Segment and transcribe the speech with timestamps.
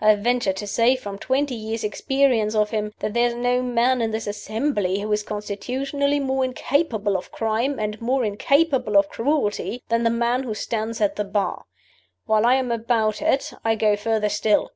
[0.00, 4.02] I venture to say, from twenty years' experience of him, that there is no man
[4.02, 9.84] in this assembly who is constitutionally more incapable of crime and more incapable of cruelty
[9.88, 11.64] than the man who stands at the Bar.
[12.26, 14.72] While I am about it, I go further still.